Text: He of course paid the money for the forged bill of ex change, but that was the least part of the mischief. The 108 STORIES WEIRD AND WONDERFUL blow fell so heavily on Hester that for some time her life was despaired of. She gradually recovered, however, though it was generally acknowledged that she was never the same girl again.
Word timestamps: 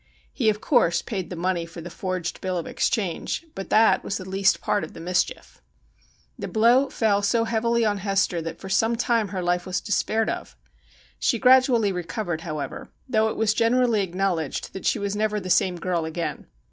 He 0.33 0.49
of 0.49 0.61
course 0.61 1.03
paid 1.03 1.29
the 1.29 1.35
money 1.35 1.63
for 1.67 1.79
the 1.79 1.91
forged 1.91 2.41
bill 2.41 2.57
of 2.57 2.65
ex 2.65 2.89
change, 2.89 3.45
but 3.53 3.69
that 3.69 4.03
was 4.03 4.17
the 4.17 4.27
least 4.27 4.59
part 4.59 4.83
of 4.83 4.93
the 4.93 4.99
mischief. 4.99 5.61
The 6.39 6.47
108 6.47 6.91
STORIES 6.91 6.91
WEIRD 6.91 7.13
AND 7.13 7.13
WONDERFUL 7.13 7.13
blow 7.13 7.13
fell 7.13 7.21
so 7.21 7.45
heavily 7.45 7.85
on 7.85 7.97
Hester 7.99 8.41
that 8.41 8.59
for 8.59 8.67
some 8.67 8.95
time 8.95 9.27
her 9.27 9.43
life 9.43 9.67
was 9.67 9.79
despaired 9.79 10.31
of. 10.31 10.55
She 11.19 11.37
gradually 11.37 11.91
recovered, 11.91 12.41
however, 12.41 12.89
though 13.07 13.29
it 13.29 13.37
was 13.37 13.53
generally 13.53 14.01
acknowledged 14.01 14.73
that 14.73 14.87
she 14.87 14.97
was 14.97 15.15
never 15.15 15.39
the 15.39 15.51
same 15.51 15.75
girl 15.77 16.05
again. 16.05 16.47